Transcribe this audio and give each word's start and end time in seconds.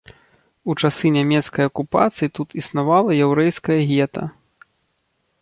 У 0.71 0.75
часы 0.85 1.11
нямецкай 1.17 1.63
акупацыі 1.71 2.33
тут 2.39 2.57
існавала 2.63 3.11
яўрэйскае 3.25 3.79
гета. 3.93 4.23